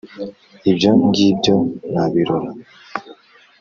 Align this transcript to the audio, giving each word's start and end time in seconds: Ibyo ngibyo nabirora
Ibyo 0.69 0.89
ngibyo 1.05 1.55
nabirora 1.93 2.49